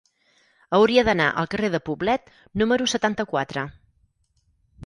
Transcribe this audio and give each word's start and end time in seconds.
Hauria 0.77 1.03
d'anar 1.09 1.27
al 1.41 1.49
carrer 1.51 1.69
de 1.75 1.81
Poblet 1.89 2.33
número 2.63 2.91
setanta-quatre. 2.97 3.67